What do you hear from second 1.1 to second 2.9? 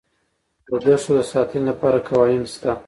د ساتنې لپاره قوانین شته.